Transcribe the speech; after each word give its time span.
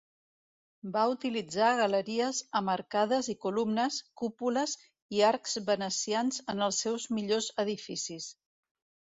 Va 0.93 1.01
utilitzar 1.09 1.67
galeries 1.79 2.39
amb 2.61 2.73
arcades 2.75 3.29
i 3.33 3.37
columnes, 3.47 3.99
cúpules 4.23 4.75
i 5.19 5.21
arcs 5.31 5.57
venecians 5.69 6.43
en 6.55 6.67
els 6.71 6.83
seus 6.87 7.09
millors 7.19 7.55
edificis. 7.67 8.31